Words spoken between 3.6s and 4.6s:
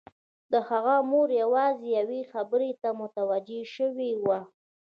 شوې وه